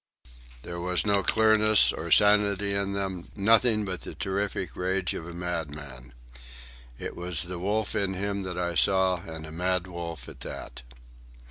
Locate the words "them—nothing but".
2.93-4.01